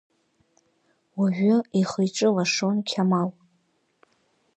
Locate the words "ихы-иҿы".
1.79-2.27